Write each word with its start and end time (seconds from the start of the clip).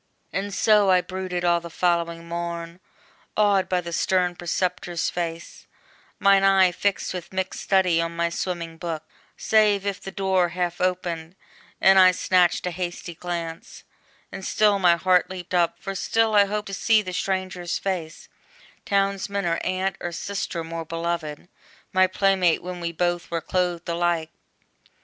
And 0.33 0.51
so 0.51 0.89
I 0.89 1.01
brooded 1.01 1.45
all 1.45 1.59
the 1.59 1.69
following 1.69 2.27
morn, 2.27 2.79
Awed 3.37 3.69
by 3.69 3.81
the 3.81 3.93
stern 3.93 4.35
preceptor's 4.35 5.11
face, 5.11 5.67
mine 6.17 6.41
eye 6.43 6.71
Fixed 6.71 7.13
with 7.13 7.29
mick 7.29 7.53
study 7.53 8.01
on 8.01 8.15
my 8.15 8.29
swimming 8.31 8.77
book: 8.77 9.03
Save 9.37 9.85
if 9.85 10.01
the 10.01 10.09
door 10.09 10.49
half 10.49 10.81
opened, 10.81 11.35
and 11.79 11.99
I 11.99 12.13
snatched 12.13 12.65
A 12.65 12.71
hasty 12.71 13.13
glance, 13.13 13.83
and 14.31 14.43
still 14.43 14.79
my 14.79 14.95
heart 14.95 15.29
leaped 15.29 15.53
up, 15.53 15.77
For 15.77 15.93
still 15.93 16.33
I 16.33 16.45
hoped 16.45 16.69
to 16.69 16.73
see 16.73 17.03
the 17.03 17.13
stranger's 17.13 17.77
face, 17.77 18.27
Townsman, 18.87 19.45
or 19.45 19.57
aunt, 19.63 19.97
or 19.99 20.11
sister 20.11 20.63
more 20.63 20.83
beloved, 20.83 21.47
My 21.93 22.07
play 22.07 22.35
mate 22.35 22.63
when 22.63 22.79
we 22.79 22.91
both 22.91 23.29
were 23.29 23.39
clothed 23.39 23.87
alike! 23.87 24.31